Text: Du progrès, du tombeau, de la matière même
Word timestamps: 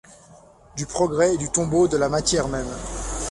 Du 0.77 0.87
progrès, 0.87 1.37
du 1.37 1.51
tombeau, 1.51 1.87
de 1.87 1.95
la 1.95 2.09
matière 2.09 2.47
même 2.47 2.65